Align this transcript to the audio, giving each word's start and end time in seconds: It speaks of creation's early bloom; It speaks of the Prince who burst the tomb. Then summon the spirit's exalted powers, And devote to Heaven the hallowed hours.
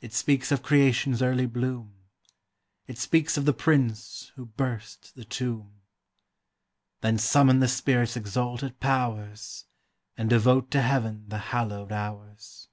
It 0.00 0.14
speaks 0.14 0.50
of 0.50 0.62
creation's 0.62 1.20
early 1.20 1.44
bloom; 1.44 1.92
It 2.86 2.96
speaks 2.96 3.36
of 3.36 3.44
the 3.44 3.52
Prince 3.52 4.32
who 4.34 4.46
burst 4.46 5.14
the 5.14 5.26
tomb. 5.26 5.74
Then 7.02 7.18
summon 7.18 7.60
the 7.60 7.68
spirit's 7.68 8.16
exalted 8.16 8.80
powers, 8.80 9.66
And 10.16 10.30
devote 10.30 10.70
to 10.70 10.80
Heaven 10.80 11.26
the 11.28 11.36
hallowed 11.52 11.92
hours. 11.92 12.70